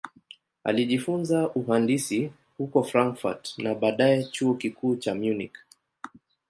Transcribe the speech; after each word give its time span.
Alijifunza 0.63 1.49
uhandisi 1.49 2.31
huko 2.57 2.83
Frankfurt 2.83 3.57
na 3.57 3.75
baadaye 3.75 4.23
Chuo 4.23 4.53
Kikuu 4.53 4.95
cha 4.95 5.15
Munich. 5.15 5.57